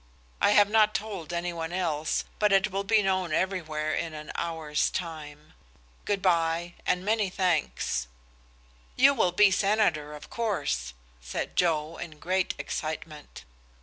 I 0.41 0.53
have 0.53 0.67
not 0.67 0.95
told 0.95 1.31
any 1.31 1.53
one 1.53 1.71
else, 1.71 2.23
but 2.39 2.51
it 2.51 2.71
will 2.71 2.83
be 2.83 3.03
known 3.03 3.31
everywhere 3.31 3.93
in 3.93 4.15
an 4.15 4.31
hour's 4.33 4.89
time. 4.89 5.53
Good 6.05 6.23
by, 6.23 6.73
and 6.87 7.05
many 7.05 7.29
thanks." 7.29 8.07
"You 8.95 9.13
will 9.13 9.31
be 9.31 9.51
senator, 9.51 10.13
of 10.15 10.27
course?" 10.31 10.95
said 11.21 11.55
Joe, 11.55 11.97
in 11.97 12.17
great 12.17 12.55
excitement. 12.57 13.43